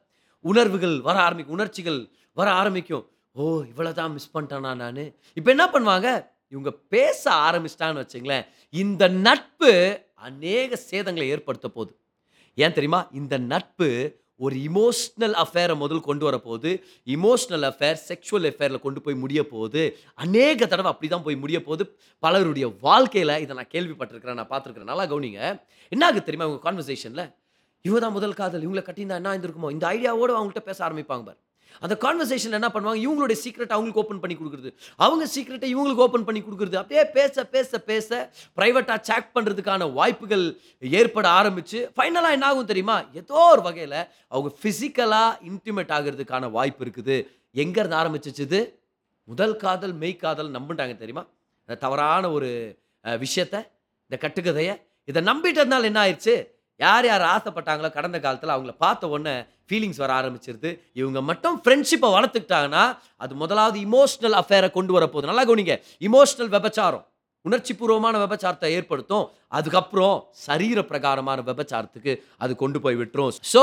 உணர்வுகள் 0.51 0.95
வர 1.09 1.17
ஆரம்பிக்கும் 1.27 1.57
உணர்ச்சிகள் 1.59 1.99
வர 2.39 2.49
ஆரம்பிக்கும். 2.61 3.05
ஓ 3.39 3.43
இவ்வளோ 3.73 3.93
தான் 3.99 4.12
மிஸ் 4.17 4.33
பண்ணிட்டானா 4.35 4.71
நான்? 4.83 5.05
இப்போ 5.39 5.49
என்ன 5.55 5.65
பண்ணுவாங்க? 5.75 6.09
இவங்க 6.53 6.71
பேச 6.95 7.23
ஆரம்பிச்சிட்டான்னு 7.49 8.03
வச்சுங்களேன். 8.03 8.47
இந்த 8.83 9.03
நட்பு 9.27 9.71
அநேக 10.29 10.79
சேதங்களை 10.91 11.27
ஏற்படுத்த 11.35 11.69
போகுது. 11.77 11.93
ஏன் 12.59 12.75
தெரியுமா? 12.79 13.01
இந்த 13.21 13.35
நட்பு 13.53 13.89
ஒரு 14.45 14.57
இமோஷ்னல் 14.69 15.35
அஃபேரை 15.43 15.75
முதல் 15.83 16.07
கொண்டு 16.09 16.25
வர 16.29 16.37
போகுது. 16.47 16.71
இமோஷ்னல் 17.17 17.67
அஃபேர் 17.69 17.99
செக்ஷுவல் 18.09 18.49
அஃபேரில் 18.51 18.85
கொண்டு 18.87 19.01
போய் 19.05 19.21
முடிய 19.23 19.41
போகுது. 19.53 19.83
அநேக 20.25 20.67
தடவை 20.73 20.91
அப்படி 20.93 21.09
தான் 21.15 21.27
போய் 21.27 21.43
முடிய 21.43 21.59
போகுது. 21.69 21.85
பலருடைய 22.25 22.69
வாழ்க்கையில் 22.87 23.35
இதை 23.45 23.53
நான் 23.61 23.73
கேள்விப்பட்டிருக்கிறேன் 23.75 24.41
நான் 24.41 24.53
பார்த்துருக்கிறேன். 24.55 24.93
நல்லா 24.93 25.07
கவனிங்க. 25.12 25.41
என்ன 25.93 26.03
ஆகுது 26.09 26.27
தெரியுமா 26.29 26.49
உங்கள் 26.51 26.65
கான்வர்சேஷனில் 26.67 27.25
இவங்க 27.87 28.01
தான் 28.03 28.17
முதல் 28.17 28.37
காதல் 28.41 28.65
இவங்களை 28.65 28.83
கட்டியிருந்தா 28.87 29.17
என்ன 29.21 29.31
இருந்திருக்குமோ 29.37 29.71
இந்த 29.77 29.85
ஐடியாவோடு 29.95 30.33
அவங்கள்ட்ட 30.39 30.62
பேச 30.69 30.79
ஆரம்பிப்பாங்க 30.87 31.25
பார். 31.29 31.41
அந்த 31.85 31.95
கான்வர்சேஷன் 32.05 32.57
என்ன 32.59 32.69
பண்ணுவாங்க? 32.75 33.01
இவங்களுடைய 33.05 33.37
சீக்ரெட் 33.43 33.73
அவங்களுக்கு 33.75 34.03
ஓப்பன் 34.03 34.21
பண்ணி 34.23 34.35
கொடுக்குறது. 34.41 34.71
அவங்க 35.05 35.25
சீக்ரெட்டை 35.35 35.69
இவங்களுக்கு 35.75 36.05
ஓப்பன் 36.07 36.27
பண்ணி 36.27 36.41
கொடுக்குறது. 36.43 36.77
அப்படியே 36.81 37.03
பேச 37.17 37.45
பேச 37.55 37.81
பேச 37.91 38.09
ப்ரைவேட்டாக 38.59 38.99
சேக் 39.09 39.33
பண்ணுறதுக்கான 39.37 39.89
வாய்ப்புகள் 39.99 40.45
ஏற்பட 40.99 41.27
ஆரம்பிச்சு 41.39 41.81
ஃபைனலாக 41.97 42.37
என்ன 42.37 42.47
ஆகும் 42.51 42.71
தெரியுமா? 42.73 42.97
ஏதோ 43.21 43.41
ஒரு 43.55 43.65
வகையில் 43.69 43.99
அவங்க 44.33 44.53
ஃபிசிக்கலாக 44.61 45.39
இன்டிமேட் 45.51 45.95
ஆகிறதுக்கான 45.99 46.51
வாய்ப்பு 46.59 46.85
இருக்குது. 46.87 47.17
எங்கேருந்து 47.65 48.01
ஆரம்பிச்சிச்சுது 48.03 48.61
முதல் 49.29 49.57
காதல் 49.65 49.97
மெய் 50.05 50.17
காதல் 50.25 50.55
நம்பிட்டாங்க 50.59 50.97
தெரியுமா? 51.03 51.27
தவறான 51.87 52.25
ஒரு 52.37 52.49
விஷயத்தை 53.05 53.21
விஷயத்த 53.25 53.57
இந்த 54.07 54.17
கட்டுக்கதையை 54.23 54.75
இதை 55.11 55.21
நம்பிட்டதுனால 55.29 55.89
என்ன 55.91 56.01
ஆயிடுச்சு 56.03 56.35
யார் 56.85 57.07
யார் 57.11 57.25
ஆசைப்பட்டாங்களோ 57.35 57.91
கடந்த 57.97 58.19
காலத்தில் 58.25 58.55
அவங்கள 58.55 58.73
பார்த்த 58.85 59.11
உடனே 59.15 59.35
ஃபீலிங்ஸ் 59.69 60.01
வர 60.03 60.12
ஆரம்பிச்சிருது. 60.21 60.71
இவங்க 61.01 61.19
மட்டும் 61.31 61.57
ஃப்ரெண்ட்ஷிப்பை 61.65 62.09
வளர்த்துக்கிட்டாங்கன்னா 62.17 62.85
அது 63.25 63.33
முதலாவது 63.43 63.79
இமோஷனல் 63.89 64.37
அஃபேரை 64.41 64.69
கொண்டு 64.79 64.93
வர 64.97 65.07
போகுது. 65.12 65.31
நல்லா 65.31 65.45
கவனிங்க. 65.51 65.77
இமோஷனல் 66.09 66.51
விபச்சாரம். 66.57 67.05
உணர்ச்சி 67.49 67.73
பூர்வமான 67.79 68.17
விபச்சாரத்தை 68.25 68.69
ஏற்படுத்தும். 68.79 69.25
அதுக்கப்புறம் 69.59 70.17
சரீர 70.47 70.79
பிரகாரமான 70.91 71.39
விபச்சாரத்துக்கு 71.51 72.12
அது 72.45 72.53
கொண்டு 72.62 72.79
போய் 72.85 72.99
விட்டுரும். 73.01 73.33
ஸோ 73.53 73.62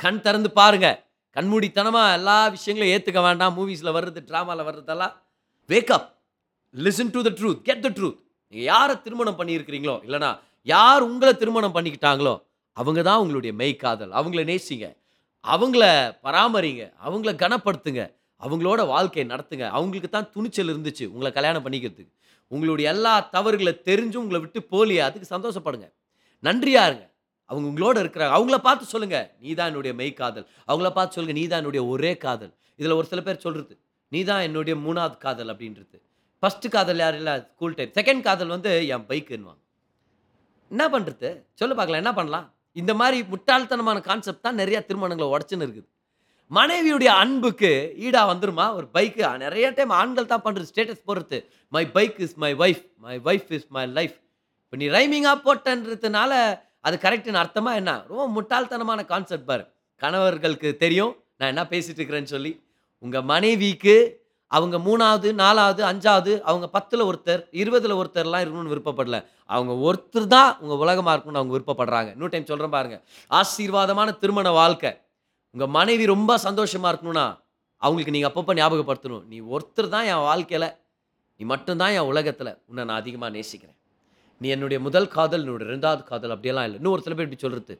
கண் 0.00 0.22
திறந்து 0.26 0.50
பாருங்க. 0.60 0.88
கண்மூடித்தனமாக 1.36 2.14
எல்லா 2.18 2.38
விஷயங்களையும் 2.56 2.94
ஏற்றுக்க 2.96 3.20
வேண்டாம். 3.28 3.54
மூவிஸில் 3.58 3.94
வர்றது 3.96 4.20
ட்ராமாவில் 4.30 4.66
வர்றதெல்லாம். 4.68 5.14
Wake up 5.68 6.08
listen 6.74 7.12
to 7.14 7.20
the 7.26 7.30
truth 7.38 7.60
get 7.68 7.84
the 7.86 7.90
truth 7.98 8.18
நீங்கள் 8.52 8.68
யாரை 8.72 8.94
திருமணம் 9.04 9.38
பண்ணியிருக்கிறீங்களோ 9.40 9.96
இல்லைனா 10.06 10.30
யார் 10.68 11.02
உங்களை 11.08 11.32
திருமணம் 11.32 11.74
பண்ணிக்கிட்டாங்களோ 11.76 12.34
அவங்க 12.76 13.00
தான் 13.08 13.20
உங்களுடைய 13.22 13.52
மெய்க்காதல் 13.60 14.12
அவங்கள 14.18 14.40
நேசிங்க. 14.50 14.86
அவங்கள 15.44 15.84
பராமரிங்க. 16.24 16.84
அவங்கள 17.06 17.30
கனப்படுத்துங்க. 17.42 18.02
அவங்களோட 18.42 18.80
வாழ்க்கையை 18.86 19.26
நடத்துங்க. 19.32 19.66
அவங்களுக்கு 19.76 20.10
தான் 20.16 20.28
துணிச்சல் 20.34 20.70
இருந்துச்சு 20.72 21.04
உங்களை 21.12 21.30
கல்யாணம் 21.38 21.64
பண்ணிக்கிறதுக்கு. 21.64 22.12
உங்களுடைய 22.50 22.86
எல்லா 22.94 23.14
தவறுகளை 23.36 23.72
தெரிஞ்சும் 23.88 24.22
உங்களை 24.24 24.40
விட்டு 24.40 24.60
போலியா 24.72 25.04
அதுக்கு 25.08 25.32
சந்தோஷப்படுங்க. 25.34 25.86
நன்றியா 26.42 26.82
இருங்க. 26.88 27.04
அவங்க 27.50 27.66
உங்களோட 27.70 27.96
இருக்கிறாங்க. 28.04 28.34
அவங்கள 28.38 28.56
பார்த்து 28.68 28.92
சொல்லுங்க. 28.94 29.18
நீ 29.38 29.50
தான் 29.58 29.70
என்னுடைய 29.70 29.92
மெய்க்காதல் 30.00 30.46
அவங்கள 30.70 30.90
பார்த்து 30.98 31.16
சொல்லுங்க. 31.18 31.36
நீ 31.40 31.44
தான் 31.52 31.62
என்னுடைய 31.62 31.82
ஒரே 31.92 32.12
காதல். 32.26 32.52
இதில் 32.80 32.98
ஒரு 33.00 33.06
சில 33.12 33.20
பேர் 33.28 33.44
சொல்றது 33.46 33.74
நீ 34.12 34.20
தான் 34.24 34.44
என்னுடைய 34.48 34.74
மூணாவது 34.84 35.16
காதல் 35.18 35.50
அப்படின்றது. 35.54 35.96
ஃபஸ்ட்டு 36.42 36.72
காதல் 36.76 37.02
யார் 37.04 37.16
இல்லை? 37.20 37.34
ஸ்கூல் 37.52 37.74
டைம் 37.74 37.94
செகண்ட் 37.98 38.22
காதல் 38.28 38.54
வந்து 38.56 38.70
என் 38.94 39.06
பைக்குன்னுவாங்க. 39.10 39.62
என்ன 40.72 40.84
பண்ணுறது 40.94 41.28
சொல்ல 41.60 41.72
பார்க்கலாம் 41.78 42.02
என்ன 42.04 42.12
பண்ணலாம்? 42.18 42.46
இந்த 42.80 42.92
மாதிரி 43.00 43.18
முட்டாள்தனமான 43.32 43.98
கான்செப்ட் 44.08 44.44
தான் 44.46 44.60
நிறைய 44.62 44.78
திருமணங்களை 44.88 45.28
உடச்சுன்னு 45.34 45.66
இருக்குது. 45.66 45.88
மனைவியுடைய 46.58 47.10
அன்புக்கு 47.22 47.70
ஈடா 48.06 48.22
வந்துருமா? 48.32 48.66
ஒரு 48.78 48.86
பைக்கு 48.96 49.22
நிறைய 49.44 49.66
டைம் 49.78 49.92
ஆண்கள் 50.00 50.30
தான் 50.32 50.44
பண்ணுறது 50.46 50.70
ஸ்டேட்டஸ் 50.70 51.02
போடுறது. 51.08 51.38
My 51.76 51.84
bike 51.96 52.18
is 52.26 52.36
my 52.44 52.52
wife 52.64 52.84
my 53.06 53.16
wife 53.30 53.50
is 53.56 53.68
my 53.76 53.84
life 53.98 54.16
இப்போ 54.62 54.76
நீ 54.82 54.86
ரைமிங்காக 54.96 55.38
போட்டன்றதுனால 55.46 56.32
அது 56.86 56.96
கரெக்டுன்னு 57.04 57.42
அர்த்தமாக 57.42 57.80
என்ன? 57.80 57.92
ரொம்ப 58.10 58.24
முட்டாள்தனமான 58.36 59.00
கான்செப்ட் 59.12 59.48
பாரு. 59.50 59.64
கணவர்களுக்கு 60.02 60.70
தெரியும். 60.84 61.12
நான் 61.38 61.52
என்ன 61.52 61.62
பேசிகிட்டு 61.72 62.00
இருக்கிறேன்னு 62.00 62.34
சொல்லி 62.34 62.52
உங்கள் 63.04 63.26
மனைவிக்கு 63.32 63.96
அவங்க 64.56 64.76
மூணாவது 64.86 65.28
நாலாவது 65.40 65.82
அஞ்சாவது 65.90 66.32
அவங்க 66.50 66.66
பத்தில் 66.76 67.04
ஒருத்தர் 67.08 67.42
இருபதில் 67.60 67.98
ஒருத்தர்லாம் 68.00 68.42
இருக்கணும்னு 68.44 68.72
விருப்பப்படல. 68.74 69.18
அவங்க 69.54 69.72
ஒருத்தர் 69.88 70.28
தான் 70.36 70.50
உங்கள் 70.62 70.80
உலகமாக 70.84 71.14
இருக்கணும்னு 71.14 71.40
அவங்க 71.40 71.54
விருப்பப்படுறாங்க. 71.56 72.10
இன்னொரு 72.16 72.32
டைம் 72.34 72.48
சொல்கிறேன் 72.50 72.74
பாருங்கள் 72.76 73.02
ஆசீர்வாதமான 73.40 74.14
திருமண 74.22 74.50
வாழ்க்கை. 74.60 74.92
உங்கள் 75.54 75.72
மனைவி 75.78 76.04
ரொம்ப 76.14 76.38
சந்தோஷமாக 76.46 76.92
இருக்கணும்னா 76.92 77.26
அவங்களுக்கு 77.82 78.14
நீங்கள் 78.14 78.30
அப்பப்போ 78.30 78.54
ஞாபகப்படுத்தணும். 78.60 79.24
நீ 79.32 79.38
ஒருத்தர் 79.54 79.92
தான் 79.94 80.06
என் 80.12 80.24
வாழ்க்கையில் 80.28 80.68
நீ 81.40 81.44
மட்டும்தான் 81.52 81.94
என் 81.96 82.08
உலகத்தில் 82.12 82.52
உன்னை 82.68 82.82
நான் 82.88 83.00
அதிகமாக 83.02 83.30
நேசிக்கிறேன். 83.36 83.76
நீ 84.40 84.46
என்னுடைய 84.54 84.78
முதல் 84.86 85.08
காதல் 85.16 85.42
என்னுடைய 85.44 85.68
ரெண்டாவது 85.74 86.02
காதல் 86.10 86.32
அப்படியெல்லாம் 86.34 86.66
இல்லை. 86.68 86.78
இன்னும் 86.80 86.94
ஒரு 86.96 87.02
சில 87.04 87.14
பேர் 87.16 87.26
இப்படி 87.28 87.42
சொல்கிறது 87.44 87.74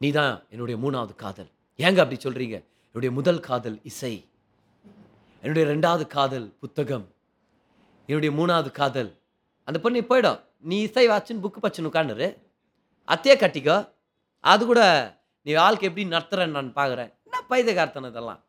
நீ 0.00 0.08
தான் 0.18 0.32
என்னுடைய 0.54 0.76
மூணாவது 0.84 1.14
காதல். 1.24 1.50
ஏங்க 1.78 1.98
அப்படி 2.04 2.18
சொல்கிறீங்க 2.26 2.56
என்னுடைய 2.88 3.10
முதல் 3.18 3.40
காதல் 3.48 3.76
இசை. 3.90 4.14
என்னுடைய 5.44 5.64
ரெண்டாவது 5.70 6.04
காதல் 6.14 6.46
புத்தகம். 6.62 7.04
என்னுடைய 8.08 8.30
மூணாவது 8.36 8.70
காதல். 8.78 9.10
அந்த 9.68 9.78
பொண்ணு 9.84 10.02
போயிடும். 10.10 10.38
நீ 10.68 10.76
இசை 10.86 11.04
வாச்சுன்னு 11.10 11.42
புக்கு 11.44 11.58
பச்சுன்னு 11.64 11.90
உட்காந்துரு 11.90 12.28
அத்தையே 13.08 13.34
கட்டிக்கோ. 13.42 13.76
அது 14.52 14.62
கூட 14.70 14.82
நீ 15.46 15.52
வாழ்க்கை 15.62 15.86
எப்படி 15.88 16.04
நடத்துறேன்னு 16.14 16.56
நான் 16.58 16.70
பார்க்குறேன் 16.78 17.10
என்ன 17.26 17.42
பைதகார்த்தன் 17.50 18.08
இதெல்லாம்? 18.12 18.40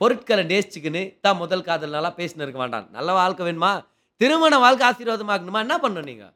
பொருட்களை 0.00 0.44
நேசிச்சுக்கின்னு 0.52 1.02
தான் 1.24 1.40
முதல் 1.42 1.66
காதல். 1.68 1.94
நல்லா 1.96 2.12
பேசினு 2.18 2.44
இருக்க 2.46 2.60
வேண்டாம் 2.64 2.88
நல்ல 2.96 3.12
வாழ்க்கை 3.20 3.42
வேணுமா? 3.48 3.72
திருமண 4.20 4.58
வாழ்க்கை 4.64 4.86
ஆசீர்வாதமாகணுமா 4.90 5.62
என்ன 5.66 5.76
பண்ணணும் 5.84 6.10
நீங்கள் 6.12 6.34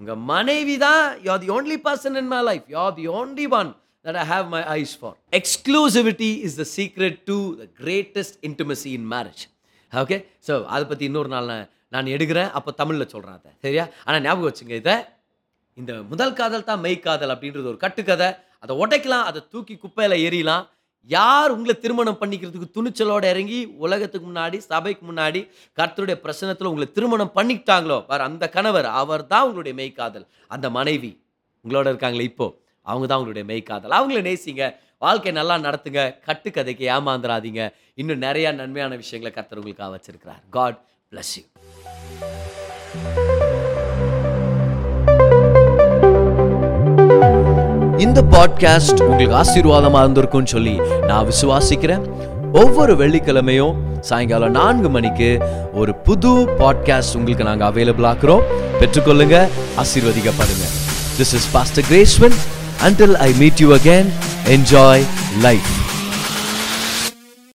உங்கள் 0.00 0.22
மனைவி 0.32 0.76
தான் 0.86 1.02
you're 1.28 1.36
the 1.44 1.50
only 1.56 1.78
person 1.88 2.18
in 2.22 2.32
my 2.34 2.40
life 2.50 2.66
you 2.76 2.84
the 3.00 3.06
only 3.18 3.46
one 3.60 3.72
that 4.04 4.18
I 4.22 4.26
have 4.32 4.46
my 4.54 4.62
eyes 4.78 4.94
for 5.00 5.16
exclusivity 5.38 6.30
is 6.48 6.56
the 6.62 6.64
secret 6.76 7.18
to 7.30 7.38
the 7.60 7.66
greatest 7.80 8.38
intimacy 8.48 8.90
in 8.98 9.08
marriage 9.14 9.42
okay 9.92 10.16
so 10.46 10.54
அதை 10.74 10.84
பற்றி 10.90 11.04
இன்னொரு 11.10 11.30
நாள் 11.34 11.50
நான் 11.94 12.10
எடுக்கிறேன். 12.14 12.50
அப்போ 12.58 12.70
தமிழில் 12.80 13.12
சொல்கிறேன் 13.12 13.36
அதை. 13.38 13.50
சரியா? 13.64 13.84
ஆனால் 14.06 14.22
ஞாபகம் 14.24 14.48
வச்சுங்க 14.48 14.74
இதை. 14.82 14.96
இந்த 15.78 15.92
முதல் 16.10 16.34
காதல் 16.40 16.66
தான் 16.70 16.82
மெய் 16.84 17.04
காதல் 17.06 17.32
அப்படின்றது 17.34 17.70
ஒரு 17.72 17.78
கட்டுக்கதை. 17.84 18.28
அதை 18.64 18.72
உடைக்கலாம் 18.82 19.26
அதை 19.28 19.40
தூக்கி 19.52 19.74
குப்பையில் 19.84 20.16
எறியலாம். 20.26 20.64
யார் 21.10 21.54
உங்களை 21.54 21.74
திருமணம் 21.84 22.18
பண்ணிக்கிறதுக்கு 22.20 22.74
துணிச்சலோடு 22.76 23.26
இறங்கி 23.32 23.58
உலகத்துக்கு 23.84 24.26
முன்னாடி 24.30 24.58
சபைக்கு 24.70 25.04
முன்னாடி 25.10 25.40
கர்த்தருடைய 25.78 26.16
பிரசனத்தில் 26.24 26.70
உங்களை 26.70 26.88
திருமணம் 26.96 27.34
பண்ணிக்கிட்டாங்களோ? 27.38 27.98
வேறு 28.10 28.26
அந்த 28.28 28.44
கணவர் 28.56 28.88
அவர் 29.02 29.24
தான் 29.32 29.46
உங்களுடைய 29.48 29.74
மெய்காதல் 29.80 30.26
அந்த 30.56 30.68
மனைவி 30.78 31.12
உங்களோட 31.64 31.86
இருக்காங்களே 31.92 32.26
இப்போது 32.32 32.56
அவங்க 32.90 33.06
தான் 33.06 33.18
உங்களுடைய 33.20 33.44
மெய்க்காதல் 33.50 33.96
அவங்கள 33.98 34.20
நேசிங்க. 34.28 34.64
வாழ்க்கை 35.04 35.32
நல்லா 35.38 35.56
நடத்துங்க. 35.56 36.00
கட்டுக்கதைக்கு 36.28 36.84
ஏமாந்துடாதீங்க 36.94 37.62
இன்னும் 38.00 38.22
நிறையா 38.26 38.50
நன்மையான 38.60 38.96
விஷயங்களை 39.02 39.30
கர்த்தர் 39.36 39.58
உங்களுக்காக 39.58 39.92
வச்சிருக்கிறார். 39.96 40.42
காட் 40.50 40.78
பிளஸ் 41.10 41.34
யூ 41.36 41.44
இந்த 48.06 48.20
பாட்காஸ்ட் 48.34 49.00
உங்களுக்கு 49.02 49.36
ஆசீர்வாதமாக 49.42 50.04
இருந்திருக்கும்னு 50.06 50.52
சொல்லி 50.54 50.74
நான் 51.10 51.28
விசுவாசிக்கிறேன். 51.30 52.04
ஒவ்வொரு 52.52 52.92
வெள்ளிக்கிழமையும் 52.96 53.74
சாயங்காலம் 54.00 54.50
நான்கு 54.50 54.88
மணிக்கு 54.88 55.30
ஒரு 55.72 55.94
புது 55.94 56.30
பாட்காஸ்ட் 56.60 57.16
உங்களுக்கு 57.16 57.48
நாங்கள் 57.50 57.68
அவைலபிள் 57.70 58.08
ஆக்குறோம். 58.12 58.44
பெற்றுக்கொள்ளுங்க. 58.80 59.36
ஆசீர்வதிக்கப்படுங்க. 59.82 60.66
This 61.18 61.34
is 61.38 61.50
pastor 61.52 61.84
Gracewin 61.90 62.38
until 62.80 63.16
I 63.16 63.32
meet 63.38 63.60
you 63.60 63.74
again, 63.74 64.12
enjoy 64.46 65.04
life. 65.40 65.87